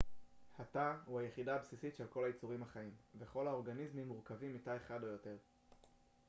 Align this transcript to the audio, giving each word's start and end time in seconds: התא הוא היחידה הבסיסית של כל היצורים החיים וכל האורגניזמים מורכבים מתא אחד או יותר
התא 0.59 0.93
הוא 1.05 1.19
היחידה 1.19 1.55
הבסיסית 1.55 1.95
של 1.95 2.03
כל 2.09 2.25
היצורים 2.25 2.63
החיים 2.63 2.91
וכל 3.19 3.47
האורגניזמים 3.47 4.07
מורכבים 4.07 4.53
מתא 4.55 4.75
אחד 4.85 5.03
או 5.03 5.07
יותר 5.07 5.37